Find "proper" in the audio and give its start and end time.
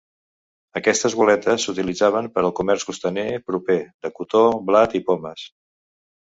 3.51-3.77